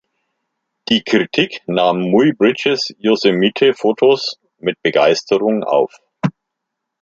Die 0.89 1.03
Kritik 1.03 1.61
nahm 1.67 2.01
Muybridges 2.01 2.91
Yosemite-Fotos 2.97 4.39
mit 4.57 4.81
Begeisterung 4.81 5.63
auf. 5.63 5.93